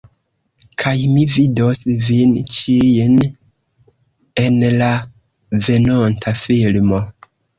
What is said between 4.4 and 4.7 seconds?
en